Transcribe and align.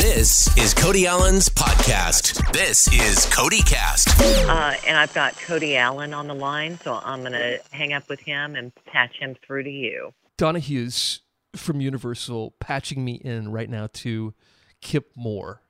This 0.00 0.56
is 0.56 0.72
Cody 0.72 1.06
Allen's 1.06 1.50
podcast. 1.50 2.54
This 2.54 2.90
is 2.90 3.26
Cody 3.26 3.60
Cast. 3.60 4.08
Uh, 4.18 4.74
and 4.86 4.96
I've 4.96 5.12
got 5.12 5.36
Cody 5.36 5.76
Allen 5.76 6.14
on 6.14 6.26
the 6.26 6.34
line, 6.34 6.78
so 6.78 6.98
I'm 7.04 7.20
going 7.20 7.32
to 7.32 7.60
hang 7.70 7.92
up 7.92 8.08
with 8.08 8.18
him 8.20 8.56
and 8.56 8.72
patch 8.86 9.16
him 9.18 9.36
through 9.46 9.64
to 9.64 9.70
you. 9.70 10.14
Donna 10.38 10.58
Hughes 10.58 11.20
from 11.54 11.82
Universal 11.82 12.54
patching 12.60 13.04
me 13.04 13.16
in 13.16 13.52
right 13.52 13.68
now 13.68 13.88
to 13.92 14.32
Kip 14.80 15.12
Moore. 15.14 15.60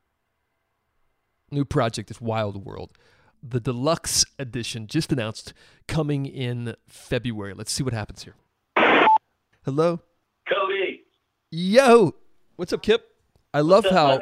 New 1.50 1.64
project 1.64 2.08
is 2.12 2.20
Wild 2.20 2.64
World. 2.64 2.92
The 3.42 3.58
deluxe 3.58 4.24
edition 4.38 4.86
just 4.86 5.10
announced 5.10 5.52
coming 5.88 6.24
in 6.24 6.76
February. 6.86 7.52
Let's 7.52 7.72
see 7.72 7.82
what 7.82 7.94
happens 7.94 8.22
here. 8.22 8.36
Hello? 9.64 10.02
Cody. 10.48 11.00
Yo! 11.50 12.14
What's 12.54 12.72
up, 12.72 12.82
Kip? 12.82 13.09
I 13.52 13.60
love 13.60 13.84
how? 13.84 14.20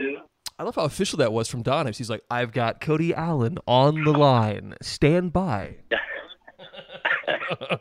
I 0.59 0.65
love 0.65 0.75
how 0.75 0.83
official 0.83 1.19
that 1.19 1.33
was 1.33 1.49
from 1.49 1.63
Donna. 1.63 1.93
He's 1.93 2.11
like, 2.11 2.23
I've 2.31 2.53
got 2.53 2.81
Cody 2.81 3.15
Allen 3.15 3.59
on 3.67 4.03
the 4.05 4.13
line. 4.13 4.75
Stand 4.83 5.33
by. 5.33 5.77
You're, 5.91 7.81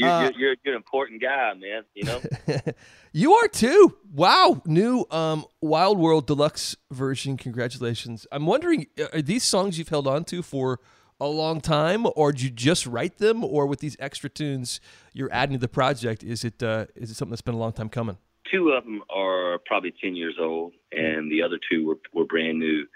Uh, 0.00 0.20
you're, 0.20 0.32
you're, 0.38 0.56
you're 0.64 0.74
an 0.74 0.76
important 0.76 1.20
guy, 1.20 1.54
man. 1.54 1.82
You 1.92 2.04
know, 2.04 2.20
You 3.12 3.32
are 3.34 3.48
too. 3.48 3.96
Wow. 4.12 4.62
New 4.64 5.04
um, 5.10 5.44
Wild 5.60 5.98
World 5.98 6.24
Deluxe 6.28 6.76
version. 6.92 7.36
Congratulations. 7.36 8.24
I'm 8.30 8.46
wondering, 8.46 8.86
uh, 9.00 9.06
are 9.12 9.22
these 9.22 9.42
songs 9.42 9.76
you've 9.76 9.88
held 9.88 10.06
on 10.06 10.22
to 10.26 10.40
for 10.42 10.78
a 11.20 11.26
long 11.26 11.60
time, 11.60 12.06
or 12.14 12.30
did 12.30 12.42
you 12.42 12.50
just 12.50 12.86
write 12.86 13.18
them, 13.18 13.42
or 13.42 13.66
with 13.66 13.80
these 13.80 13.96
extra 13.98 14.30
tunes 14.30 14.80
you're 15.12 15.32
adding 15.32 15.54
to 15.54 15.58
the 15.58 15.66
project, 15.66 16.22
is 16.22 16.44
it 16.44 16.62
uh, 16.62 16.86
is 16.94 17.10
it 17.10 17.14
something 17.14 17.30
that's 17.30 17.42
been 17.42 17.56
a 17.56 17.58
long 17.58 17.72
time 17.72 17.88
coming? 17.88 18.18
Two 18.50 18.70
of 18.70 18.84
them 18.84 19.02
are 19.10 19.58
probably 19.66 19.92
10 20.00 20.16
years 20.16 20.36
old, 20.40 20.72
and 20.92 21.30
the 21.30 21.42
other 21.42 21.58
two 21.70 21.86
were, 21.86 21.98
were 22.12 22.26
brand 22.26 22.58
new. 22.58 22.86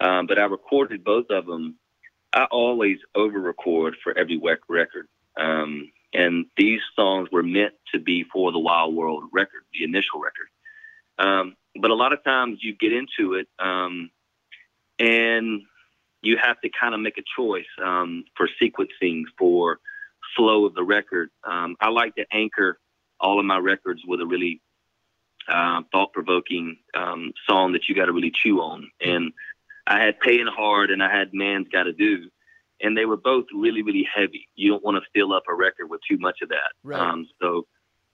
Um, 0.00 0.26
but 0.26 0.38
I 0.38 0.44
recorded 0.44 1.04
both 1.04 1.26
of 1.30 1.46
them. 1.46 1.76
I 2.34 2.44
always 2.50 2.98
over 3.14 3.40
record 3.40 3.96
for 4.02 4.16
every 4.16 4.38
record. 4.38 5.08
Um, 5.38 5.90
and 6.12 6.46
these 6.56 6.80
songs 6.94 7.28
were 7.32 7.42
meant 7.42 7.74
to 7.94 8.00
be 8.00 8.24
for 8.32 8.52
the 8.52 8.58
Wild 8.58 8.94
World 8.94 9.24
record, 9.32 9.64
the 9.72 9.84
initial 9.84 10.20
record. 10.20 10.48
Um, 11.18 11.56
but 11.80 11.90
a 11.90 11.94
lot 11.94 12.12
of 12.12 12.22
times 12.24 12.58
you 12.62 12.74
get 12.74 12.92
into 12.92 13.34
it 13.34 13.48
um, 13.58 14.10
and 14.98 15.62
you 16.22 16.36
have 16.42 16.60
to 16.60 16.70
kind 16.78 16.94
of 16.94 17.00
make 17.00 17.18
a 17.18 17.22
choice 17.36 17.66
um, 17.82 18.24
for 18.36 18.48
sequencing, 18.60 19.22
for 19.38 19.78
flow 20.36 20.66
of 20.66 20.74
the 20.74 20.82
record. 20.82 21.30
Um, 21.44 21.76
I 21.80 21.90
like 21.90 22.14
to 22.16 22.24
anchor 22.32 22.78
all 23.20 23.38
of 23.38 23.46
my 23.46 23.58
records 23.58 24.02
with 24.06 24.20
a 24.20 24.26
really 24.26 24.60
uh, 25.48 25.82
thought-provoking 25.92 26.76
um, 26.94 27.32
song 27.48 27.72
that 27.72 27.88
you 27.88 27.94
got 27.94 28.06
to 28.06 28.12
really 28.12 28.32
chew 28.32 28.60
on. 28.60 28.90
And 29.00 29.32
I 29.86 30.00
had 30.04 30.18
"Paying 30.20 30.48
Hard" 30.48 30.90
and 30.90 31.02
I 31.02 31.10
had 31.10 31.32
"Man's 31.32 31.68
Got 31.68 31.84
to 31.84 31.92
Do," 31.92 32.28
and 32.80 32.96
they 32.96 33.04
were 33.04 33.16
both 33.16 33.46
really, 33.54 33.82
really 33.82 34.06
heavy. 34.12 34.48
You 34.54 34.72
don't 34.72 34.84
want 34.84 34.96
to 34.96 35.08
fill 35.14 35.32
up 35.32 35.44
a 35.48 35.54
record 35.54 35.88
with 35.88 36.00
too 36.08 36.18
much 36.18 36.38
of 36.42 36.48
that. 36.50 36.72
Right. 36.82 37.00
Um, 37.00 37.26
so 37.40 37.66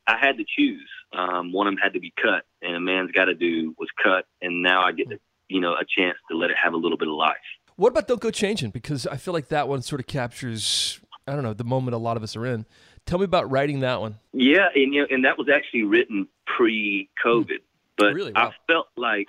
I 0.07 0.19
had 0.19 0.37
to 0.39 0.45
choose. 0.45 0.89
Um, 1.13 1.53
one 1.53 1.67
of 1.67 1.73
them 1.73 1.81
had 1.83 1.95
to 1.95 2.01
be 2.01 2.13
cut, 2.21 2.45
and 2.61 2.77
"A 2.77 2.81
Man's 2.81 3.13
Got 3.13 3.27
to 3.27 3.35
Do" 3.35 3.75
was 3.79 3.89
cut, 4.03 4.27
and 4.41 4.63
now 4.63 4.83
I 4.83 4.93
get 4.93 5.09
to, 5.11 5.19
you 5.49 5.61
know, 5.61 5.73
a 5.73 5.85
chance 5.85 6.19
to 6.31 6.37
let 6.37 6.51
it 6.51 6.57
have 6.63 6.75
a 6.75 6.77
little 6.77 6.99
bit 6.99 7.09
of 7.09 7.15
life. 7.15 7.37
What 7.77 7.89
about 7.89 8.07
Don't 8.07 8.21
Go 8.21 8.31
Changing? 8.31 8.71
Because 8.71 9.07
I 9.07 9.17
feel 9.17 9.33
like 9.33 9.49
that 9.49 9.67
one 9.69 9.81
sort 9.81 10.01
of 10.01 10.07
captures, 10.07 11.01
I 11.27 11.33
don't 11.33 11.43
know, 11.43 11.55
the 11.55 11.65
moment 11.65 11.95
a 11.95 11.99
lot 11.99 12.17
of 12.19 12.23
us 12.23 12.37
are 12.37 12.45
in. 12.45 12.67
Tell 13.07 13.19
me 13.19 13.25
about 13.25 13.51
writing 13.51 13.81
that 13.81 14.01
one. 14.01 14.19
Yeah, 14.33 14.69
and 14.75 14.95
you 14.95 15.01
know, 15.01 15.07
and 15.11 15.25
that 15.25 15.39
was 15.39 15.49
actually 15.49 15.85
written 15.85 16.29
pre-COVID, 16.57 17.61
but 17.97 18.15
Really? 18.15 18.33
Wow. 18.33 18.49
I 18.49 18.73
felt 18.73 18.89
like, 18.97 19.29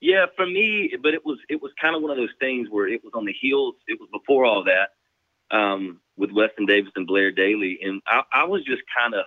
yeah, 0.00 0.26
for 0.36 0.46
me, 0.46 0.92
but 1.02 1.14
it 1.14 1.24
was 1.24 1.38
it 1.48 1.62
was 1.62 1.72
kind 1.80 1.96
of 1.96 2.02
one 2.02 2.10
of 2.10 2.16
those 2.16 2.34
things 2.38 2.68
where 2.70 2.86
it 2.88 3.02
was 3.02 3.12
on 3.14 3.24
the 3.24 3.32
heels. 3.32 3.74
It 3.86 3.98
was 3.98 4.08
before 4.12 4.44
all 4.44 4.64
that 4.64 5.56
um, 5.56 6.00
with 6.16 6.30
Westin 6.30 6.66
Davis 6.66 6.92
and 6.96 7.06
Blair 7.06 7.30
Daly, 7.30 7.78
and 7.82 8.02
I, 8.06 8.22
I 8.32 8.44
was 8.44 8.62
just 8.64 8.82
kind 8.96 9.14
of, 9.14 9.24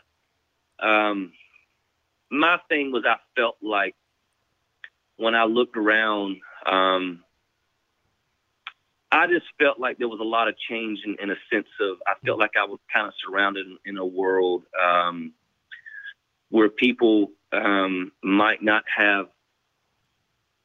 um, 0.87 1.31
my 2.29 2.59
thing 2.69 2.91
was 2.91 3.03
I 3.07 3.17
felt 3.35 3.57
like 3.61 3.95
when 5.17 5.35
I 5.35 5.45
looked 5.45 5.77
around. 5.77 6.37
Um, 6.65 7.23
I 9.09 9.25
just 9.27 9.45
felt 9.57 9.79
like 9.79 9.97
there 9.97 10.09
was 10.09 10.19
a 10.19 10.23
lot 10.23 10.49
of 10.49 10.55
change 10.69 10.99
in, 11.05 11.15
in 11.21 11.31
a 11.31 11.35
sense 11.51 11.67
of 11.79 11.97
I 12.05 12.13
felt 12.25 12.39
like 12.39 12.51
I 12.59 12.65
was 12.65 12.79
kind 12.93 13.07
of 13.07 13.13
surrounded 13.25 13.65
in, 13.65 13.77
in 13.85 13.97
a 13.97 14.05
world 14.05 14.63
um, 14.83 15.31
where 16.49 16.69
people 16.69 17.31
um, 17.51 18.11
might 18.23 18.61
not 18.61 18.83
have 18.95 19.27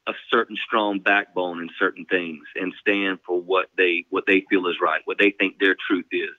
a 0.07 0.13
certain 0.31 0.57
strong 0.57 0.99
backbone 0.99 1.61
in 1.61 1.69
certain 1.79 2.05
things 2.07 2.43
and 2.57 2.73
stand 2.81 3.19
for 3.25 3.41
what 3.41 3.67
they 3.77 4.05
what 4.11 4.25
they 4.27 4.45
feel 4.51 4.67
is 4.67 4.77
right, 4.81 5.01
what 5.05 5.19
they 5.19 5.31
think 5.31 5.59
their 5.59 5.77
truth 5.89 6.07
is. 6.11 6.31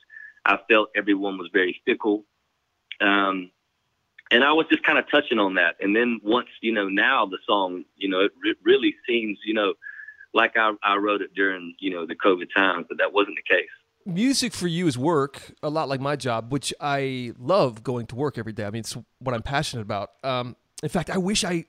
I 0.45 0.59
felt 0.69 0.89
everyone 0.95 1.37
was 1.37 1.49
very 1.53 1.81
fickle, 1.85 2.25
um, 2.99 3.51
and 4.29 4.43
I 4.43 4.51
was 4.51 4.65
just 4.69 4.83
kind 4.83 4.97
of 4.97 5.09
touching 5.09 5.39
on 5.39 5.55
that. 5.55 5.75
And 5.79 5.95
then 5.95 6.19
once 6.23 6.49
you 6.61 6.73
know 6.73 6.89
now 6.89 7.25
the 7.25 7.37
song, 7.47 7.85
you 7.95 8.09
know, 8.09 8.21
it 8.21 8.31
re- 8.43 8.55
really 8.63 8.95
seems 9.07 9.39
you 9.45 9.53
know 9.53 9.73
like 10.33 10.57
I, 10.57 10.73
I 10.83 10.97
wrote 10.97 11.21
it 11.21 11.33
during 11.33 11.75
you 11.79 11.91
know 11.91 12.05
the 12.05 12.15
COVID 12.15 12.47
times, 12.53 12.85
but 12.89 12.97
that 12.97 13.13
wasn't 13.13 13.37
the 13.37 13.55
case. 13.55 13.69
Music 14.05 14.53
for 14.53 14.67
you 14.67 14.87
is 14.87 14.97
work, 14.97 15.53
a 15.61 15.69
lot 15.69 15.87
like 15.87 16.01
my 16.01 16.15
job, 16.15 16.51
which 16.51 16.73
I 16.79 17.33
love 17.39 17.83
going 17.83 18.05
to 18.07 18.15
work 18.15 18.37
every 18.37 18.53
day. 18.53 18.65
I 18.65 18.69
mean, 18.69 18.81
it's 18.81 18.97
what 19.19 19.33
I'm 19.33 19.41
passionate 19.41 19.83
about. 19.83 20.11
Um, 20.23 20.55
in 20.81 20.89
fact, 20.89 21.09
I 21.09 21.17
wish 21.17 21.43
I 21.43 21.65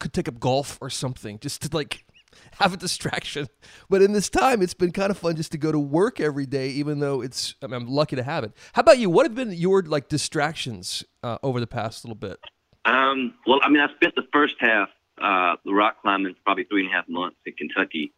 could 0.00 0.12
take 0.12 0.28
up 0.28 0.40
golf 0.40 0.78
or 0.80 0.90
something 0.90 1.38
just 1.38 1.62
to 1.62 1.76
like 1.76 2.04
have 2.58 2.74
a 2.74 2.76
distraction. 2.76 3.48
But 3.88 4.02
in 4.02 4.12
this 4.12 4.28
time, 4.28 4.62
it's 4.62 4.74
been 4.74 4.92
kind 4.92 5.10
of 5.10 5.18
fun 5.18 5.36
just 5.36 5.52
to 5.52 5.58
go 5.58 5.70
to 5.70 5.78
work 5.78 6.20
every 6.20 6.46
day, 6.46 6.68
even 6.70 6.98
though 6.98 7.20
it's 7.20 7.54
I 7.62 7.66
mean, 7.66 7.74
I'm 7.74 7.88
lucky 7.88 8.16
to 8.16 8.22
have 8.22 8.44
it. 8.44 8.52
How 8.72 8.80
about 8.80 8.98
you? 8.98 9.10
What 9.10 9.26
have 9.26 9.34
been 9.34 9.52
your 9.52 9.82
like 9.82 10.08
distractions 10.08 11.04
uh, 11.22 11.38
over 11.42 11.60
the 11.60 11.66
past 11.66 12.04
little 12.04 12.16
bit? 12.16 12.38
Um, 12.84 13.34
well, 13.46 13.60
I 13.62 13.68
mean, 13.68 13.80
I 13.80 13.92
spent 13.94 14.14
the 14.14 14.26
first 14.32 14.56
half 14.58 14.88
uh, 15.20 15.56
rock 15.66 16.02
climbing 16.02 16.34
probably 16.44 16.64
three 16.64 16.82
and 16.82 16.90
a 16.90 16.92
half 16.92 17.08
months 17.08 17.36
in 17.44 17.52
Kentucky, 17.52 18.12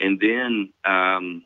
and 0.00 0.18
then 0.20 0.72
um, 0.84 1.44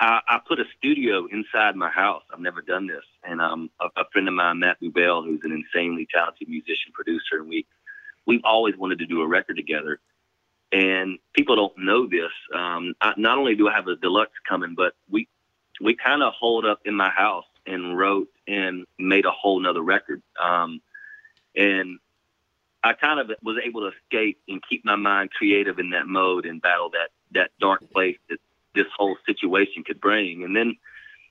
I, 0.00 0.20
I 0.26 0.40
put 0.46 0.58
a 0.58 0.64
studio 0.78 1.26
inside 1.30 1.76
my 1.76 1.90
house. 1.90 2.22
I've 2.32 2.40
never 2.40 2.62
done 2.62 2.86
this, 2.86 3.04
and 3.22 3.40
um, 3.40 3.70
a, 3.80 3.86
a 4.00 4.04
friend 4.12 4.26
of 4.28 4.34
mine, 4.34 4.60
Matt 4.60 4.78
Bell, 4.94 5.22
who's 5.22 5.40
an 5.44 5.52
insanely 5.52 6.08
talented 6.12 6.48
musician 6.48 6.92
producer, 6.94 7.38
and 7.38 7.48
we 7.48 7.66
we've 8.26 8.44
always 8.44 8.76
wanted 8.76 8.98
to 9.00 9.06
do 9.06 9.20
a 9.20 9.26
record 9.26 9.56
together. 9.56 10.00
And 10.72 11.18
people 11.34 11.56
don't 11.56 11.76
know 11.78 12.06
this. 12.06 12.30
Um, 12.54 12.94
I, 13.00 13.12
not 13.16 13.38
only 13.38 13.56
do 13.56 13.68
I 13.68 13.74
have 13.74 13.88
a 13.88 13.96
deluxe 13.96 14.32
coming, 14.48 14.74
but 14.74 14.94
we 15.10 15.28
we 15.80 15.96
kind 15.96 16.22
of 16.22 16.32
holed 16.32 16.64
up 16.64 16.80
in 16.84 16.94
my 16.94 17.10
house 17.10 17.46
and 17.66 17.98
wrote 17.98 18.28
and 18.46 18.86
made 18.98 19.26
a 19.26 19.30
whole 19.30 19.60
nother 19.60 19.82
record. 19.82 20.22
Um, 20.42 20.80
and 21.54 21.98
I 22.82 22.94
kind 22.94 23.20
of 23.20 23.30
was 23.42 23.58
able 23.64 23.82
to 23.82 23.96
escape 23.96 24.40
and 24.48 24.62
keep 24.66 24.84
my 24.84 24.96
mind 24.96 25.30
creative 25.32 25.78
in 25.78 25.90
that 25.90 26.06
mode 26.06 26.46
and 26.46 26.62
battle 26.62 26.90
that 26.90 27.10
that 27.32 27.50
dark 27.60 27.90
place 27.92 28.16
that 28.30 28.38
this 28.74 28.86
whole 28.96 29.16
situation 29.26 29.84
could 29.84 30.00
bring. 30.00 30.42
And 30.44 30.54
then 30.54 30.76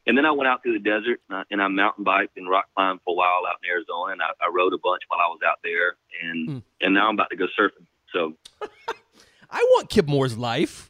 and 0.07 0.17
then 0.17 0.25
I 0.25 0.31
went 0.31 0.47
out 0.47 0.63
to 0.63 0.73
the 0.73 0.79
desert 0.79 1.19
and 1.29 1.37
I, 1.39 1.43
and 1.51 1.61
I 1.61 1.67
mountain 1.67 2.03
biked 2.03 2.37
and 2.37 2.49
rock 2.49 2.65
climbed 2.75 3.01
for 3.05 3.11
a 3.11 3.15
while 3.15 3.41
out 3.47 3.57
in 3.63 3.69
Arizona, 3.69 4.13
and 4.13 4.21
I, 4.21 4.27
I 4.43 4.49
rode 4.53 4.73
a 4.73 4.77
bunch 4.77 5.03
while 5.07 5.19
I 5.19 5.27
was 5.29 5.39
out 5.47 5.59
there, 5.63 5.97
and 6.23 6.49
Hmm. 6.49 6.57
and 6.81 6.93
now 6.93 7.07
I'm 7.09 7.15
about 7.15 7.29
to 7.31 7.35
go 7.37 7.45
surfing. 7.59 7.85
So 8.13 8.33
I 9.51 9.65
want 9.71 9.89
Kip 9.89 10.07
Moore's 10.07 10.37
life. 10.37 10.89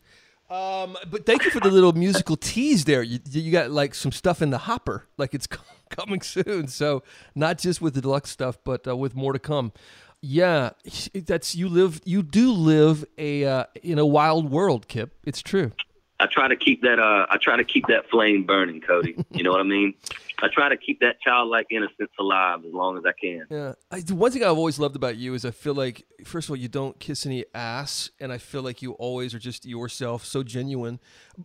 Um, 0.49 0.97
but 1.11 1.27
thank 1.27 1.45
you 1.45 1.51
for 1.51 1.59
the 1.59 1.69
little 1.69 1.93
musical 1.93 2.35
tease 2.35 2.85
there. 2.85 3.03
You, 3.03 3.19
you 3.29 3.51
got 3.51 3.69
like 3.69 3.93
some 3.93 4.11
stuff 4.11 4.41
in 4.41 4.49
the 4.49 4.57
hopper, 4.57 5.05
like 5.17 5.35
it's 5.35 5.47
coming 5.89 6.21
soon. 6.21 6.67
So 6.67 7.03
not 7.35 7.59
just 7.59 7.81
with 7.81 7.93
the 7.93 8.01
deluxe 8.01 8.31
stuff, 8.31 8.57
but 8.63 8.87
uh, 8.87 8.95
with 8.97 9.15
more 9.15 9.33
to 9.33 9.37
come. 9.39 9.73
Yeah, 10.21 10.71
that's 11.13 11.55
you 11.55 11.69
live. 11.69 12.01
You 12.03 12.23
do 12.23 12.51
live 12.51 13.05
a 13.17 13.45
uh, 13.45 13.63
in 13.83 13.99
a 13.99 14.05
wild 14.05 14.49
world, 14.49 14.87
Kip. 14.87 15.13
It's 15.23 15.41
true. 15.41 15.71
I 16.19 16.27
try 16.27 16.47
to 16.47 16.55
keep 16.55 16.81
that 16.81 16.99
uh 16.99 17.25
I 17.29 17.37
try 17.37 17.57
to 17.57 17.63
keep 17.63 17.87
that 17.87 18.09
flame 18.09 18.43
burning, 18.43 18.81
Cody. 18.81 19.15
You 19.31 19.43
know 19.43 19.51
what 19.51 19.61
I 19.61 19.63
mean? 19.63 19.93
I 20.41 20.47
try 20.47 20.69
to 20.69 20.77
keep 20.77 20.99
that 20.99 21.21
childlike 21.21 21.67
innocence 21.69 22.11
alive 22.19 22.59
as 22.65 22.73
long 22.73 22.97
as 22.97 23.03
I 23.05 23.11
can. 23.11 23.45
Yeah. 23.49 23.73
I, 23.91 23.99
the 24.01 24.15
one 24.15 24.31
thing 24.31 24.43
I've 24.43 24.57
always 24.57 24.79
loved 24.79 24.95
about 24.95 25.17
you 25.17 25.33
is 25.33 25.45
I 25.45 25.51
feel 25.51 25.73
like, 25.73 26.05
first 26.25 26.47
of 26.47 26.51
all, 26.51 26.57
you 26.57 26.67
don't 26.67 26.99
kiss 26.99 27.25
any 27.25 27.45
ass, 27.53 28.09
and 28.19 28.31
I 28.31 28.37
feel 28.37 28.61
like 28.61 28.81
you 28.81 28.93
always 28.93 29.33
are 29.33 29.39
just 29.39 29.65
yourself, 29.65 30.25
so 30.25 30.43
genuine. 30.43 30.99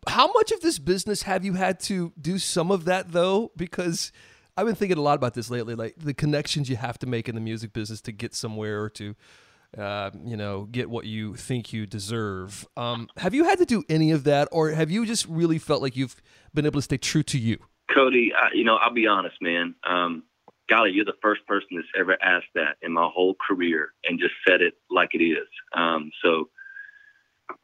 How 0.08 0.32
much 0.32 0.50
of 0.52 0.60
this 0.60 0.78
business 0.78 1.22
have 1.22 1.44
you 1.44 1.54
had 1.54 1.80
to 1.80 2.12
do 2.20 2.38
some 2.38 2.70
of 2.70 2.84
that, 2.86 3.12
though? 3.12 3.52
Because 3.56 4.12
I've 4.56 4.66
been 4.66 4.76
thinking 4.76 4.98
a 4.98 5.02
lot 5.02 5.14
about 5.14 5.34
this 5.34 5.50
lately, 5.50 5.74
like 5.74 5.94
the 5.98 6.14
connections 6.14 6.68
you 6.68 6.76
have 6.76 6.98
to 7.00 7.06
make 7.06 7.28
in 7.28 7.34
the 7.34 7.40
music 7.40 7.72
business 7.72 8.00
to 8.02 8.12
get 8.12 8.34
somewhere 8.34 8.82
or 8.82 8.90
to. 8.90 9.14
Uh, 9.76 10.10
you 10.24 10.36
know, 10.36 10.64
get 10.70 10.88
what 10.88 11.04
you 11.04 11.34
think 11.34 11.72
you 11.72 11.86
deserve. 11.86 12.66
Um, 12.76 13.08
have 13.16 13.34
you 13.34 13.44
had 13.44 13.58
to 13.58 13.64
do 13.64 13.82
any 13.88 14.10
of 14.10 14.24
that, 14.24 14.48
or 14.52 14.70
have 14.70 14.90
you 14.90 15.04
just 15.06 15.26
really 15.26 15.58
felt 15.58 15.82
like 15.82 15.96
you've 15.96 16.16
been 16.52 16.66
able 16.66 16.78
to 16.78 16.82
stay 16.82 16.98
true 16.98 17.22
to 17.24 17.38
you? 17.38 17.58
Cody, 17.92 18.32
I, 18.34 18.48
you 18.54 18.64
know, 18.64 18.76
I'll 18.76 18.94
be 18.94 19.06
honest, 19.06 19.36
man. 19.40 19.74
Um, 19.86 20.22
golly, 20.70 20.92
you're 20.92 21.04
the 21.04 21.12
first 21.20 21.46
person 21.46 21.68
that's 21.72 21.88
ever 21.98 22.16
asked 22.22 22.52
that 22.54 22.76
in 22.82 22.92
my 22.92 23.08
whole 23.12 23.36
career 23.46 23.92
and 24.04 24.18
just 24.18 24.34
said 24.46 24.62
it 24.62 24.74
like 24.90 25.10
it 25.12 25.22
is. 25.22 25.48
Um, 25.76 26.10
so 26.22 26.48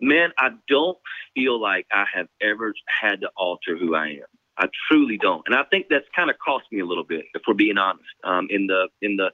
Man, 0.00 0.30
I 0.38 0.50
don't 0.68 0.98
feel 1.34 1.60
like 1.60 1.86
I 1.92 2.04
have 2.12 2.28
ever 2.40 2.74
had 2.86 3.20
to 3.22 3.30
alter 3.36 3.76
who 3.78 3.94
I 3.94 4.08
am. 4.08 4.26
I 4.58 4.66
truly 4.90 5.16
don't, 5.16 5.42
and 5.46 5.54
I 5.54 5.62
think 5.64 5.86
that's 5.88 6.04
kind 6.14 6.28
of 6.28 6.36
cost 6.38 6.64
me 6.70 6.80
a 6.80 6.84
little 6.84 7.04
bit, 7.04 7.24
if 7.34 7.42
we're 7.48 7.54
being 7.54 7.78
honest. 7.78 8.04
Um, 8.24 8.46
in 8.50 8.66
the 8.66 8.88
in 9.00 9.16
the, 9.16 9.30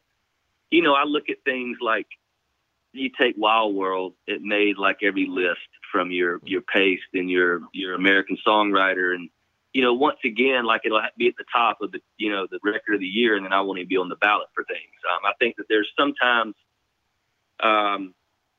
you 0.70 0.82
know, 0.82 0.94
I 0.94 1.04
look 1.04 1.24
at 1.28 1.38
things 1.44 1.78
like 1.80 2.06
you 2.98 3.10
take 3.18 3.34
Wild 3.36 3.74
World, 3.74 4.14
it 4.26 4.42
made 4.42 4.78
like 4.78 4.98
every 5.02 5.26
list 5.28 5.68
from 5.92 6.10
your 6.10 6.40
your 6.44 6.62
Paste 6.62 7.02
and 7.14 7.30
your 7.30 7.60
your 7.72 7.94
American 7.94 8.36
Songwriter, 8.46 9.14
and 9.14 9.30
you 9.72 9.82
know, 9.82 9.94
once 9.94 10.18
again, 10.24 10.64
like 10.64 10.82
it'll 10.84 11.02
be 11.18 11.28
at 11.28 11.36
the 11.36 11.44
top 11.52 11.78
of 11.82 11.92
the 11.92 12.00
you 12.16 12.30
know 12.30 12.46
the 12.50 12.58
record 12.64 12.94
of 12.94 13.00
the 13.00 13.06
year, 13.06 13.36
and 13.36 13.44
then 13.44 13.52
I 13.52 13.60
won't 13.60 13.78
even 13.78 13.88
be 13.88 13.96
on 13.96 14.08
the 14.08 14.16
ballot 14.16 14.48
for 14.54 14.64
things. 14.64 14.80
Um, 15.10 15.20
I 15.24 15.32
think 15.38 15.56
that 15.56 15.66
there's 15.68 15.90
sometimes. 15.98 16.54
Um, 17.58 18.14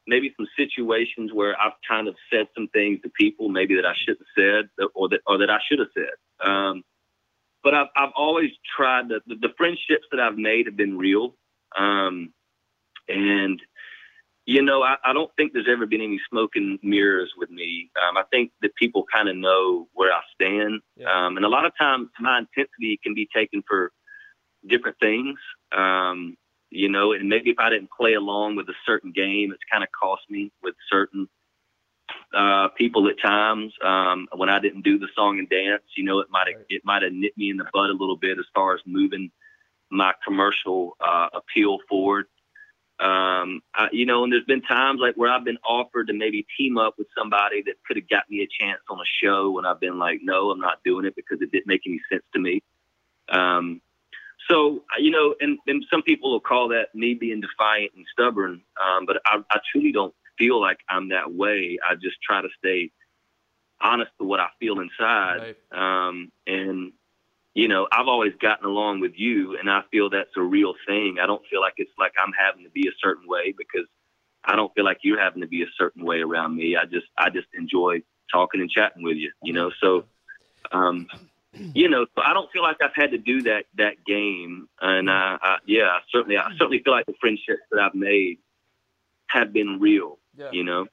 maybe 0.07 0.33
some 0.37 0.47
situations 0.55 1.31
where 1.33 1.59
I've 1.61 1.73
kind 1.87 2.07
of 2.07 2.15
said 2.31 2.47
some 2.55 2.69
things 2.69 3.01
to 3.01 3.09
people 3.09 3.49
maybe 3.49 3.75
that 3.75 3.85
I 3.85 3.93
shouldn't 3.93 4.25
have 4.35 4.43
said 4.73 4.89
or 4.95 5.09
that 5.09 5.19
or 5.27 5.37
that 5.39 5.49
I 5.49 5.59
should 5.69 5.79
have 5.79 5.89
said. 5.93 6.49
Um, 6.49 6.83
but 7.63 7.75
I've 7.75 7.87
I've 7.95 8.13
always 8.15 8.51
tried 8.75 9.09
to 9.09 9.19
the, 9.27 9.35
the 9.35 9.53
friendships 9.57 10.05
that 10.11 10.19
I've 10.21 10.37
made 10.37 10.65
have 10.65 10.77
been 10.77 10.97
real. 10.97 11.35
Um, 11.77 12.33
and 13.07 13.61
you 14.47 14.61
know, 14.61 14.81
I, 14.81 14.95
I 15.03 15.11
don't 15.11 15.29
think 15.35 15.51
there's 15.51 15.67
ever 15.69 15.85
been 15.85 16.01
any 16.01 16.21
smoke 16.29 16.51
and 16.55 16.79
mirrors 16.81 17.33
with 17.37 17.51
me. 17.51 17.91
Um, 18.01 18.15
I 18.17 18.23
think 18.31 18.51
that 18.61 18.73
people 18.75 19.03
kind 19.13 19.27
of 19.27 19.35
know 19.35 19.89
where 19.93 20.11
I 20.11 20.21
stand. 20.33 20.79
Yeah. 20.95 21.11
Um, 21.11 21.35
and 21.35 21.45
a 21.45 21.49
lot 21.49 21.65
of 21.65 21.73
times 21.77 22.07
my 22.21 22.39
intensity 22.39 22.97
can 23.03 23.13
be 23.13 23.27
taken 23.35 23.61
for 23.67 23.91
different 24.65 24.97
things. 25.01 25.37
Um, 25.77 26.37
you 26.69 26.87
know, 26.87 27.11
and 27.11 27.27
maybe 27.27 27.49
if 27.49 27.59
I 27.59 27.69
didn't 27.69 27.89
play 27.91 28.13
along 28.13 28.55
with 28.55 28.69
a 28.69 28.73
certain 28.85 29.11
game, 29.11 29.51
it's 29.51 29.63
kind 29.69 29.83
of 29.83 29.89
cost 29.91 30.21
me 30.29 30.49
with 30.63 30.75
certain 30.89 31.27
uh, 32.33 32.69
people 32.77 33.09
at 33.09 33.19
times. 33.21 33.73
Um, 33.83 34.29
when 34.33 34.49
I 34.49 34.59
didn't 34.59 34.83
do 34.83 34.97
the 34.97 35.07
song 35.13 35.39
and 35.39 35.49
dance, 35.49 35.83
you 35.97 36.05
know, 36.05 36.19
it 36.19 36.27
might 36.29 36.47
have 36.47 36.63
it 36.69 36.83
might 36.85 37.03
have 37.03 37.11
nipped 37.11 37.37
me 37.37 37.49
in 37.49 37.57
the 37.57 37.65
butt 37.73 37.89
a 37.89 37.93
little 37.93 38.17
bit 38.17 38.39
as 38.39 38.45
far 38.55 38.75
as 38.75 38.81
moving 38.85 39.29
my 39.91 40.13
commercial 40.25 40.95
uh, 41.05 41.27
appeal 41.33 41.79
forward. 41.89 42.27
Um, 42.99 43.61
I, 43.75 43.89
you 43.91 44.07
know, 44.07 44.23
and 44.23 44.33
there's 44.33 44.45
been 44.45 44.63
times 44.63 44.99
like 44.99 45.15
where 45.15 45.31
I've 45.31 45.45
been 45.45 45.59
offered 45.63 46.07
to 46.07 46.13
maybe 46.13 46.47
team 46.57 46.77
up 46.79 46.95
with 46.97 47.07
somebody 47.15 47.61
that 47.67 47.75
could 47.85 47.97
have 47.97 48.09
got 48.09 48.29
me 48.29 48.41
a 48.41 48.63
chance 48.63 48.81
on 48.89 48.99
a 48.99 49.09
show, 49.23 49.57
and 49.57 49.67
I've 49.67 49.79
been 49.79 49.99
like, 49.99 50.19
no, 50.23 50.49
I'm 50.49 50.59
not 50.59 50.83
doing 50.83 51.05
it 51.05 51.15
because 51.15 51.39
it 51.41 51.51
didn't 51.51 51.67
make 51.67 51.81
any 51.85 52.01
sense 52.11 52.23
to 52.33 52.39
me. 52.39 52.63
Um, 53.29 53.81
so, 54.49 54.83
you 54.97 55.11
know, 55.11 55.35
and, 55.39 55.59
and 55.67 55.85
some 55.91 56.01
people 56.01 56.31
will 56.31 56.39
call 56.39 56.69
that 56.69 56.95
me 56.95 57.13
being 57.13 57.41
defiant 57.41 57.91
and 57.95 58.05
stubborn. 58.11 58.61
Um, 58.81 59.05
but 59.05 59.17
I, 59.25 59.39
I 59.51 59.59
truly 59.71 59.91
don't 59.91 60.15
feel 60.37 60.59
like 60.59 60.79
I'm 60.89 61.09
that 61.09 61.33
way. 61.33 61.77
I 61.87 61.95
just 61.95 62.15
try 62.23 62.41
to 62.41 62.47
stay 62.57 62.91
honest 63.81 64.11
to 64.19 64.25
what 64.25 64.39
I 64.39 64.47
feel 64.59 64.79
inside. 64.79 65.55
Right. 65.71 66.07
Um, 66.07 66.31
and, 66.47 66.93
you 67.57 67.67
know, 67.67 67.87
I've 67.91 68.07
always 68.07 68.33
gotten 68.39 68.67
along 68.67 68.99
with 68.99 69.13
you 69.15 69.57
and 69.57 69.67
I 69.67 69.81
feel 69.89 70.11
that's 70.11 70.37
a 70.37 70.43
real 70.43 70.75
thing. 70.85 71.17
I 71.19 71.25
don't 71.25 71.41
feel 71.49 71.59
like 71.59 71.73
it's 71.77 71.89
like 71.97 72.11
I'm 72.23 72.31
having 72.31 72.63
to 72.65 72.69
be 72.69 72.87
a 72.87 72.91
certain 73.03 73.27
way 73.27 73.51
because 73.57 73.87
I 74.45 74.55
don't 74.55 74.71
feel 74.75 74.85
like 74.85 74.99
you're 75.01 75.19
having 75.19 75.41
to 75.41 75.47
be 75.47 75.63
a 75.63 75.71
certain 75.75 76.05
way 76.05 76.19
around 76.19 76.55
me. 76.55 76.77
I 76.77 76.85
just, 76.85 77.07
I 77.17 77.31
just 77.31 77.47
enjoy 77.57 78.03
talking 78.31 78.61
and 78.61 78.69
chatting 78.69 79.01
with 79.01 79.17
you, 79.17 79.31
you 79.41 79.53
know? 79.53 79.71
So, 79.81 80.05
um, 80.71 81.07
you 81.73 81.89
know, 81.89 82.05
so 82.13 82.21
I 82.21 82.35
don't 82.35 82.51
feel 82.51 82.61
like 82.61 82.77
I've 82.79 82.93
had 82.93 83.09
to 83.09 83.17
do 83.17 83.41
that 83.43 83.65
that 83.77 84.05
game, 84.05 84.69
and 84.79 85.09
I, 85.09 85.37
I 85.41 85.57
yeah, 85.65 85.97
certainly, 86.11 86.37
I 86.37 86.51
certainly 86.59 86.83
feel 86.83 86.93
like 86.93 87.07
the 87.07 87.15
friendships 87.19 87.63
that 87.71 87.79
I've 87.79 87.95
made 87.95 88.37
have 89.27 89.51
been 89.51 89.79
real. 89.79 90.19
Yeah. 90.35 90.51
You 90.51 90.63
know. 90.63 90.85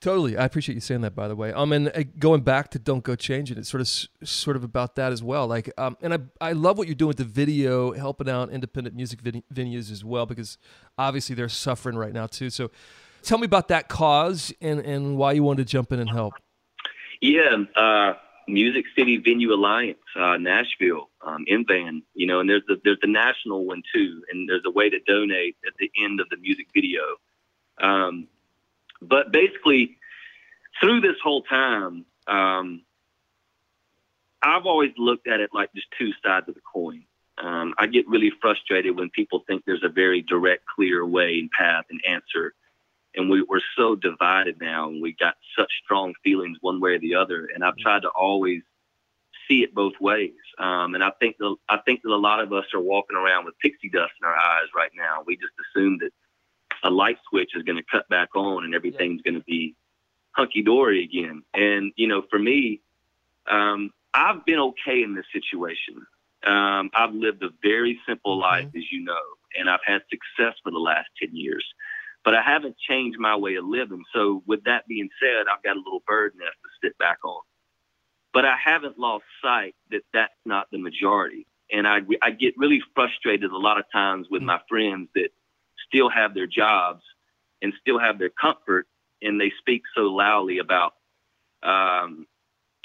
Totally, 0.00 0.36
I 0.36 0.44
appreciate 0.44 0.76
you 0.76 0.80
saying 0.80 1.00
that. 1.00 1.16
By 1.16 1.26
the 1.26 1.34
way, 1.34 1.52
um, 1.52 1.72
and 1.72 1.88
uh, 1.88 2.04
going 2.20 2.42
back 2.42 2.70
to 2.70 2.78
"Don't 2.78 3.02
Go 3.02 3.16
Changing," 3.16 3.58
it's 3.58 3.68
sort 3.68 3.80
of 3.80 3.88
sort 4.28 4.54
of 4.54 4.62
about 4.62 4.94
that 4.94 5.10
as 5.10 5.24
well. 5.24 5.48
Like, 5.48 5.72
um, 5.76 5.96
and 6.00 6.14
I 6.14 6.18
I 6.40 6.52
love 6.52 6.78
what 6.78 6.86
you're 6.86 6.94
doing 6.94 7.08
with 7.08 7.16
the 7.16 7.24
video, 7.24 7.92
helping 7.92 8.28
out 8.28 8.50
independent 8.50 8.94
music 8.94 9.22
venues 9.22 9.90
as 9.90 10.04
well, 10.04 10.24
because 10.24 10.56
obviously 10.96 11.34
they're 11.34 11.48
suffering 11.48 11.96
right 11.96 12.12
now 12.12 12.28
too. 12.28 12.48
So, 12.48 12.70
tell 13.22 13.38
me 13.38 13.46
about 13.46 13.66
that 13.68 13.88
cause 13.88 14.52
and 14.60 14.78
and 14.80 15.16
why 15.16 15.32
you 15.32 15.42
wanted 15.42 15.66
to 15.66 15.72
jump 15.72 15.90
in 15.90 15.98
and 15.98 16.10
help. 16.10 16.34
Yeah, 17.20 17.64
uh, 17.74 18.12
Music 18.46 18.84
City 18.96 19.16
Venue 19.16 19.52
Alliance, 19.52 19.98
uh, 20.14 20.36
Nashville, 20.36 21.10
um, 21.26 21.44
MVAN, 21.50 22.02
you 22.14 22.28
know, 22.28 22.38
and 22.38 22.48
there's 22.48 22.62
the 22.68 22.80
there's 22.84 23.00
the 23.02 23.08
national 23.08 23.64
one 23.66 23.82
too, 23.92 24.22
and 24.30 24.48
there's 24.48 24.62
a 24.64 24.70
way 24.70 24.90
to 24.90 25.00
donate 25.08 25.56
at 25.66 25.72
the 25.80 25.90
end 26.04 26.20
of 26.20 26.28
the 26.28 26.36
music 26.36 26.68
video. 26.72 27.00
Um, 27.80 28.28
but 29.00 29.32
basically, 29.32 29.96
through 30.80 31.00
this 31.00 31.16
whole 31.22 31.42
time, 31.42 32.04
um, 32.26 32.82
I've 34.42 34.66
always 34.66 34.92
looked 34.96 35.26
at 35.26 35.40
it 35.40 35.50
like 35.52 35.72
just 35.74 35.88
two 35.98 36.12
sides 36.24 36.48
of 36.48 36.54
the 36.54 36.60
coin. 36.60 37.04
Um, 37.42 37.74
I 37.78 37.86
get 37.86 38.08
really 38.08 38.32
frustrated 38.40 38.96
when 38.96 39.10
people 39.10 39.44
think 39.46 39.62
there's 39.64 39.84
a 39.84 39.88
very 39.88 40.22
direct, 40.22 40.64
clear 40.74 41.06
way 41.06 41.38
and 41.38 41.50
path 41.50 41.84
and 41.90 42.00
answer. 42.08 42.54
And 43.14 43.30
we, 43.30 43.42
we're 43.42 43.60
so 43.76 43.94
divided 43.94 44.60
now 44.60 44.88
and 44.88 45.00
we 45.02 45.14
got 45.18 45.34
such 45.56 45.70
strong 45.84 46.14
feelings 46.22 46.58
one 46.60 46.80
way 46.80 46.92
or 46.92 46.98
the 46.98 47.14
other. 47.14 47.48
And 47.54 47.64
i've 47.64 47.76
tried 47.78 48.02
to 48.02 48.08
always 48.08 48.62
see 49.48 49.62
it 49.62 49.74
both 49.74 49.94
ways. 50.00 50.34
Um, 50.58 50.94
and 50.94 51.02
i 51.02 51.10
think 51.20 51.36
the, 51.38 51.54
i 51.68 51.78
think 51.78 52.02
that 52.02 52.10
a 52.10 52.16
lot 52.16 52.40
of 52.40 52.52
us 52.52 52.66
are 52.74 52.80
walking 52.80 53.16
around 53.16 53.44
with 53.44 53.58
pixie 53.60 53.88
dust 53.88 54.12
in 54.20 54.26
our 54.26 54.36
eyes 54.36 54.68
right 54.74 54.90
now. 54.96 55.22
We 55.24 55.36
just 55.36 55.54
assume 55.64 55.98
that 56.00 56.10
a 56.84 56.90
light 56.90 57.18
switch 57.28 57.50
is 57.54 57.62
going 57.62 57.78
to 57.78 57.84
cut 57.90 58.08
back 58.08 58.34
on 58.34 58.64
and 58.64 58.74
everything's 58.74 59.22
going 59.22 59.34
to 59.34 59.44
be 59.44 59.74
hunky-dory 60.32 61.04
again 61.04 61.42
and 61.54 61.92
you 61.96 62.06
know 62.06 62.22
for 62.30 62.38
me 62.38 62.80
um, 63.50 63.90
i've 64.14 64.44
been 64.44 64.58
okay 64.58 65.02
in 65.02 65.14
this 65.14 65.26
situation 65.32 66.06
um, 66.46 66.90
i've 66.94 67.14
lived 67.14 67.42
a 67.42 67.48
very 67.62 67.98
simple 68.06 68.34
mm-hmm. 68.34 68.42
life 68.42 68.68
as 68.76 68.84
you 68.92 69.02
know 69.02 69.20
and 69.58 69.68
i've 69.68 69.80
had 69.84 70.02
success 70.10 70.54
for 70.62 70.70
the 70.70 70.78
last 70.78 71.08
10 71.20 71.30
years 71.34 71.64
but 72.24 72.34
I 72.34 72.42
haven't 72.42 72.76
changed 72.78 73.18
my 73.18 73.36
way 73.36 73.54
of 73.54 73.64
living. 73.64 74.04
So 74.14 74.42
with 74.46 74.64
that 74.64 74.86
being 74.86 75.08
said, 75.18 75.46
I've 75.50 75.62
got 75.62 75.76
a 75.76 75.78
little 75.78 76.02
bird 76.06 76.34
nest 76.36 76.56
to 76.62 76.86
sit 76.86 76.98
back 76.98 77.18
on. 77.24 77.40
But 78.34 78.44
I 78.44 78.54
haven't 78.62 78.98
lost 78.98 79.24
sight 79.42 79.74
that 79.90 80.02
that's 80.12 80.34
not 80.44 80.66
the 80.70 80.76
majority. 80.76 81.46
And 81.72 81.86
I, 81.86 82.00
I 82.22 82.30
get 82.32 82.52
really 82.58 82.82
frustrated 82.94 83.50
a 83.50 83.56
lot 83.56 83.78
of 83.78 83.84
times 83.92 84.26
with 84.30 84.42
my 84.42 84.60
friends 84.68 85.08
that 85.14 85.30
still 85.88 86.10
have 86.10 86.34
their 86.34 86.46
jobs 86.46 87.02
and 87.62 87.72
still 87.80 87.98
have 87.98 88.18
their 88.18 88.30
comfort, 88.30 88.86
and 89.20 89.40
they 89.40 89.52
speak 89.58 89.82
so 89.96 90.02
loudly 90.02 90.58
about 90.58 90.94
um, 91.62 92.26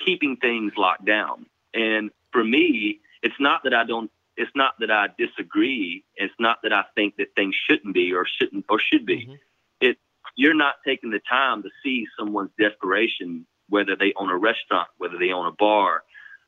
keeping 0.04 0.38
things 0.38 0.74
locked 0.78 1.06
down. 1.06 1.46
And 1.74 2.12
for 2.32 2.44
me, 2.44 3.00
it's 3.22 3.36
not 3.40 3.64
that 3.64 3.74
I 3.74 3.86
don't 3.86 4.12
it's 4.36 4.52
not 4.56 4.74
that 4.80 4.90
I 4.90 5.10
disagree. 5.18 6.04
It's 6.16 6.34
not 6.40 6.60
that 6.64 6.74
I 6.74 6.84
think 6.96 7.18
that 7.18 7.36
things 7.36 7.56
shouldn't 7.70 7.94
be 7.94 8.14
or 8.14 8.26
shouldn't 8.26 8.66
or 8.68 8.80
should 8.80 9.06
be. 9.06 9.26
Mm-hmm. 9.26 9.34
It 9.82 9.98
you're 10.36 10.56
not 10.56 10.76
taking 10.86 11.12
the 11.12 11.22
time 11.30 11.64
to 11.64 11.70
see 11.84 12.08
someone's 12.18 12.52
desperation, 12.60 13.46
whether 13.70 13.96
they 13.96 14.14
own 14.16 14.30
a 14.30 14.38
restaurant, 14.38 14.88
whether 14.98 15.18
they 15.20 15.32
own 15.32 15.46
a 15.46 15.52
bar, 15.52 16.04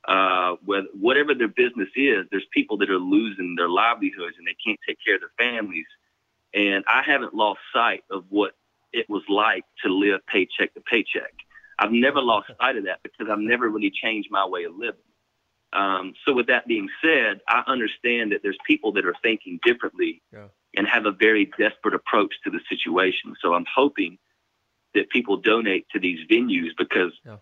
uh, 0.07 0.55
whether, 0.65 0.87
whatever 0.99 1.35
their 1.35 1.47
business 1.47 1.89
is. 1.95 2.25
There's 2.31 2.47
people 2.51 2.77
that 2.77 2.89
are 2.89 2.97
losing 2.97 3.55
their 3.55 3.69
livelihoods 3.69 4.35
and 4.37 4.47
they 4.47 4.57
can't 4.65 4.79
take 4.87 4.97
care 5.05 5.15
of 5.15 5.21
their 5.21 5.51
families. 5.51 5.85
And 6.55 6.85
I 6.87 7.03
haven't 7.05 7.35
lost 7.35 7.59
sight 7.73 8.03
of 8.09 8.23
what 8.29 8.53
it 8.93 9.09
was 9.09 9.23
like 9.27 9.65
to 9.83 9.93
live 9.93 10.21
paycheck 10.25 10.73
to 10.73 10.81
paycheck. 10.81 11.33
I've 11.77 11.91
never 11.91 12.21
lost 12.21 12.49
sight 12.59 12.77
of 12.77 12.85
that 12.85 12.99
because 13.03 13.27
I've 13.29 13.39
never 13.39 13.69
really 13.69 13.91
changed 13.91 14.29
my 14.31 14.47
way 14.47 14.63
of 14.63 14.73
living. 14.75 15.01
Um, 15.73 16.13
so, 16.25 16.33
with 16.33 16.47
that 16.47 16.65
being 16.65 16.87
said, 17.03 17.41
I 17.49 17.63
understand 17.67 18.31
that 18.31 18.39
there's 18.41 18.57
people 18.65 18.93
that 18.93 19.05
are 19.05 19.15
thinking 19.21 19.59
differently 19.63 20.21
yeah. 20.31 20.47
and 20.77 20.87
have 20.87 21.05
a 21.05 21.11
very 21.11 21.51
desperate 21.57 21.93
approach 21.93 22.33
to 22.45 22.49
the 22.49 22.61
situation. 22.69 23.35
So, 23.41 23.53
I'm 23.53 23.65
hoping 23.75 24.17
that 24.93 25.09
people 25.09 25.35
donate 25.37 25.85
to 25.91 25.99
these 25.99 26.19
venues 26.31 26.69
because 26.77 27.11
yeah. 27.25 27.37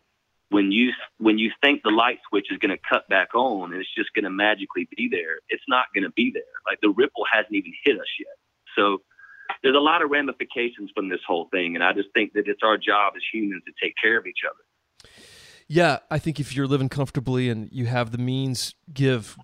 when 0.49 0.71
you 0.71 0.91
when 1.19 1.37
you 1.37 1.51
think 1.61 1.83
the 1.83 1.91
light 1.91 2.17
switch 2.27 2.47
is 2.49 2.57
going 2.57 2.75
to 2.75 2.81
cut 2.89 3.07
back 3.07 3.35
on 3.35 3.71
and 3.71 3.79
it's 3.79 3.93
just 3.95 4.11
going 4.15 4.23
to 4.23 4.31
magically 4.31 4.87
be 4.97 5.07
there, 5.07 5.37
it's 5.49 5.63
not 5.67 5.85
going 5.93 6.03
to 6.03 6.11
be 6.11 6.31
there. 6.33 6.43
Like 6.67 6.79
the 6.81 6.89
ripple 6.89 7.25
hasn't 7.31 7.53
even 7.53 7.73
hit 7.83 7.97
us 7.97 8.07
yet. 8.19 8.35
So, 8.75 9.01
there's 9.61 9.75
a 9.75 9.79
lot 9.79 10.01
of 10.01 10.11
ramifications 10.11 10.91
from 10.93 11.09
this 11.09 11.19
whole 11.25 11.47
thing, 11.51 11.75
and 11.75 11.83
I 11.83 11.93
just 11.93 12.09
think 12.13 12.33
that 12.33 12.47
it's 12.47 12.61
our 12.63 12.77
job 12.77 13.13
as 13.15 13.21
humans 13.31 13.63
to 13.65 13.71
take 13.81 13.93
care 14.01 14.17
of 14.17 14.25
each 14.25 14.39
other. 14.45 15.09
Yeah, 15.67 15.99
I 16.11 16.19
think 16.19 16.39
if 16.39 16.55
you're 16.55 16.67
living 16.67 16.89
comfortably 16.89 17.49
and 17.49 17.69
you 17.71 17.85
have 17.85 18.11
the 18.11 18.17
means, 18.17 18.75
give. 18.93 19.37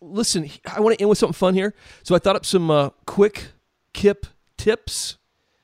Listen, 0.00 0.50
I 0.72 0.80
want 0.80 0.96
to 0.96 1.02
end 1.02 1.08
with 1.08 1.18
something 1.18 1.34
fun 1.34 1.54
here. 1.54 1.74
So 2.02 2.14
I 2.14 2.18
thought 2.18 2.36
up 2.36 2.46
some 2.46 2.70
uh, 2.70 2.90
quick 3.06 3.48
Kip 3.92 4.26
tips. 4.56 5.18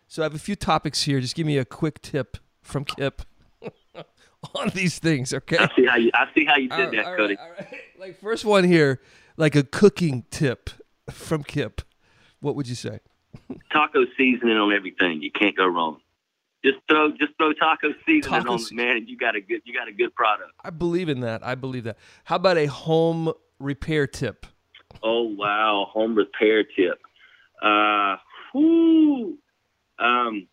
So 0.08 0.22
I 0.22 0.24
have 0.24 0.34
a 0.34 0.38
few 0.38 0.56
topics 0.56 1.02
here. 1.02 1.20
Just 1.20 1.34
give 1.34 1.46
me 1.46 1.58
a 1.58 1.64
quick 1.64 2.00
tip 2.02 2.38
from 2.60 2.84
Kip 2.84 3.22
on 4.54 4.70
these 4.74 4.98
things, 4.98 5.32
okay? 5.32 5.58
I 5.58 5.70
see 5.74 5.86
how 5.86 5.96
you, 5.96 6.10
I 6.14 6.26
see 6.34 6.44
how 6.44 6.56
you 6.56 6.68
did 6.68 6.92
that, 6.92 7.16
Cody. 7.16 7.36
All 7.36 7.50
right. 7.50 7.68
Like 7.98 8.20
first 8.20 8.44
one 8.44 8.64
here, 8.64 9.00
like 9.36 9.54
a 9.54 9.62
cooking 9.62 10.24
tip 10.30 10.70
from 11.10 11.44
Kip. 11.44 11.82
What 12.40 12.56
would 12.56 12.68
you 12.68 12.74
say? 12.74 13.00
Taco 13.72 14.04
seasoning 14.16 14.56
on 14.56 14.72
everything. 14.72 15.22
You 15.22 15.30
can't 15.30 15.56
go 15.56 15.66
wrong. 15.66 15.98
Just 16.64 16.78
throw 16.88 17.10
just 17.10 17.32
throw 17.38 17.52
taco 17.52 17.88
seasoning 18.06 18.40
Taco 18.40 18.52
on 18.52 18.60
it, 18.60 18.72
man, 18.72 18.96
and 18.98 19.08
you 19.08 19.16
got 19.16 19.34
a 19.34 19.40
good 19.40 19.62
you 19.64 19.74
got 19.74 19.88
a 19.88 19.92
good 19.92 20.14
product. 20.14 20.52
I 20.62 20.70
believe 20.70 21.08
in 21.08 21.20
that. 21.20 21.44
I 21.44 21.56
believe 21.56 21.84
that. 21.84 21.98
How 22.24 22.36
about 22.36 22.56
a 22.56 22.66
home 22.66 23.32
repair 23.58 24.06
tip? 24.06 24.46
Oh 25.02 25.22
wow, 25.22 25.88
home 25.90 26.14
repair 26.14 26.62
tip. 26.62 27.00
Uh, 27.60 28.16
whoo, 28.54 29.38
um, 29.98 30.46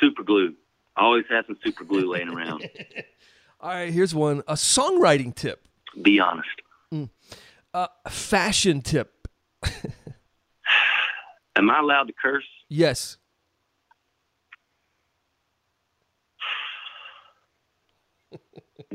super 0.00 0.22
glue. 0.22 0.54
Always 0.96 1.24
have 1.30 1.44
some 1.46 1.56
super 1.64 1.84
glue 1.84 2.10
laying 2.12 2.28
around. 2.28 2.68
All 3.60 3.70
right, 3.70 3.92
here's 3.92 4.14
one. 4.14 4.42
A 4.46 4.54
songwriting 4.54 5.34
tip. 5.34 5.66
Be 6.02 6.20
honest. 6.20 6.48
A 7.72 7.88
fashion 8.08 8.82
tip. 8.82 9.26
Am 11.56 11.70
I 11.70 11.78
allowed 11.80 12.08
to 12.08 12.12
curse? 12.20 12.44
Yes. 12.68 13.16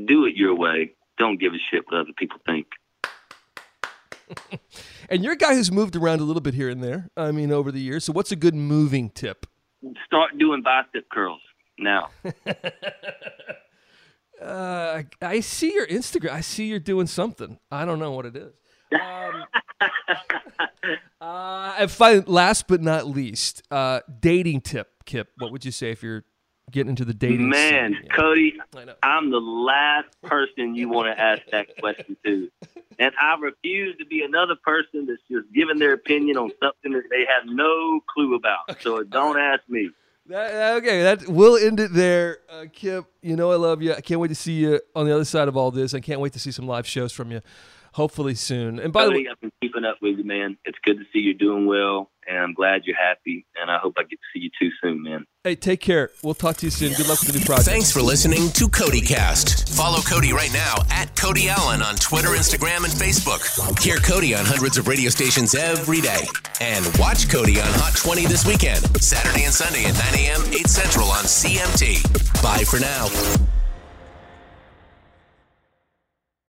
Do 0.04 0.24
it 0.26 0.36
your 0.36 0.54
way. 0.54 0.92
Don't 1.18 1.38
give 1.40 1.52
a 1.52 1.58
shit 1.70 1.84
what 1.86 2.00
other 2.00 2.12
people 2.16 2.38
think. 2.46 2.66
And 5.10 5.24
you're 5.24 5.32
a 5.32 5.36
guy 5.36 5.54
who's 5.54 5.72
moved 5.72 5.96
around 5.96 6.20
a 6.20 6.22
little 6.22 6.40
bit 6.40 6.54
here 6.54 6.68
and 6.68 6.84
there. 6.84 7.08
I 7.16 7.32
mean, 7.32 7.50
over 7.50 7.72
the 7.72 7.80
years. 7.80 8.04
So, 8.04 8.12
what's 8.12 8.30
a 8.30 8.36
good 8.36 8.54
moving 8.54 9.10
tip? 9.10 9.44
Start 10.06 10.38
doing 10.38 10.62
bicep 10.62 11.08
curls 11.10 11.40
now. 11.78 12.10
Uh, 14.40 15.02
I 15.20 15.40
see 15.40 15.74
your 15.74 15.86
Instagram. 15.86 16.30
I 16.30 16.40
see 16.40 16.64
you're 16.64 16.78
doing 16.78 17.06
something. 17.06 17.58
I 17.70 17.84
don't 17.84 17.98
know 17.98 18.12
what 18.12 18.24
it 18.24 18.34
is. 18.34 18.54
Um, 18.92 19.44
uh, 21.20 21.74
and 21.78 21.90
finally, 21.90 22.24
last 22.26 22.68
but 22.68 22.80
not 22.80 23.06
least, 23.06 23.62
uh, 23.70 24.00
dating 24.20 24.62
tip, 24.62 25.04
Kip. 25.04 25.30
What 25.38 25.52
would 25.52 25.64
you 25.64 25.70
say 25.70 25.90
if 25.90 26.02
you're 26.02 26.24
getting 26.70 26.90
into 26.90 27.04
the 27.04 27.14
dating? 27.14 27.48
Man, 27.48 27.94
scene? 27.94 28.08
Cody, 28.14 28.54
I 28.76 28.84
know. 28.84 28.94
I'm 29.02 29.30
the 29.30 29.38
last 29.38 30.08
person 30.22 30.74
you 30.74 30.88
want 30.88 31.14
to 31.14 31.20
ask 31.20 31.42
that 31.52 31.76
question 31.78 32.16
to. 32.24 32.50
And 32.98 33.12
I 33.20 33.36
refuse 33.40 33.96
to 33.98 34.04
be 34.04 34.22
another 34.22 34.56
person 34.62 35.06
that's 35.06 35.22
just 35.30 35.52
giving 35.54 35.78
their 35.78 35.94
opinion 35.94 36.36
on 36.36 36.50
something 36.62 36.92
that 36.92 37.04
they 37.10 37.20
have 37.20 37.46
no 37.46 38.00
clue 38.12 38.34
about. 38.34 38.80
So 38.82 39.02
don't 39.02 39.38
ask 39.38 39.62
me. 39.68 39.90
That, 40.26 40.76
okay, 40.76 41.02
that 41.02 41.26
we'll 41.26 41.56
end 41.56 41.80
it 41.80 41.92
there, 41.92 42.38
uh, 42.48 42.66
Kip. 42.72 43.06
You 43.20 43.34
know 43.34 43.50
I 43.50 43.56
love 43.56 43.82
you. 43.82 43.94
I 43.94 44.00
can't 44.00 44.20
wait 44.20 44.28
to 44.28 44.34
see 44.34 44.52
you 44.52 44.80
on 44.94 45.06
the 45.06 45.14
other 45.14 45.24
side 45.24 45.48
of 45.48 45.56
all 45.56 45.72
this. 45.72 45.92
I 45.92 46.00
can't 46.00 46.20
wait 46.20 46.34
to 46.34 46.38
see 46.38 46.52
some 46.52 46.68
live 46.68 46.86
shows 46.86 47.10
from 47.10 47.32
you, 47.32 47.40
hopefully 47.92 48.34
soon. 48.34 48.78
And 48.78 48.92
by 48.92 49.04
the 49.04 49.10
way, 49.12 49.26
I've 49.30 49.40
been 49.40 49.52
keeping 49.60 49.84
up 49.84 49.96
with 50.00 50.18
you, 50.18 50.24
man. 50.24 50.56
It's 50.64 50.78
good 50.84 50.98
to 50.98 51.04
see 51.12 51.20
you 51.20 51.34
doing 51.34 51.66
well, 51.66 52.10
and 52.28 52.38
I'm 52.38 52.54
glad 52.54 52.82
you're 52.84 52.96
happy. 52.96 53.46
And 53.60 53.70
I 53.70 53.78
hope 53.78 53.94
I 53.98 54.02
get 54.02 54.18
to 54.18 54.26
see 54.32 54.40
you 54.40 54.50
too 54.58 54.70
soon, 54.82 55.02
man. 55.02 55.26
hey, 55.44 55.54
take 55.54 55.80
care. 55.80 56.10
We'll 56.22 56.34
talk 56.34 56.56
to 56.58 56.66
you 56.66 56.70
soon. 56.70 56.92
Good 56.94 57.08
luck 57.08 57.20
with 57.20 57.32
the 57.32 57.38
new 57.38 57.44
project. 57.44 57.68
Thanks 57.68 57.92
for 57.92 58.02
listening 58.02 58.50
to 58.52 58.68
Cody 58.68 59.00
Cast. 59.00 59.74
Follow 59.76 60.00
Cody 60.00 60.32
right 60.32 60.52
now 60.52 60.74
at 60.90 61.14
Cody 61.16 61.48
Allen 61.48 61.82
on 61.82 61.96
Twitter, 61.96 62.28
Instagram, 62.28 62.84
and 62.84 62.92
Facebook. 62.92 63.42
Hear 63.82 63.96
Cody 63.98 64.34
on 64.34 64.44
hundreds 64.44 64.78
of 64.78 64.88
radio 64.88 65.10
stations 65.10 65.54
every 65.54 66.00
day. 66.00 66.26
And 66.60 66.84
watch 66.98 67.28
Cody 67.30 67.60
on 67.60 67.68
Hot 67.80 67.96
20 67.96 68.26
this 68.26 68.46
weekend, 68.46 68.84
Saturday 69.02 69.44
and 69.44 69.52
Sunday 69.54 69.84
at 69.84 69.94
9 69.94 70.02
a.m., 70.14 70.42
8 70.52 70.66
Central 70.68 71.06
on 71.08 71.24
CMT. 71.24 72.42
Bye 72.42 72.64
for 72.64 72.78
now. 72.80 73.49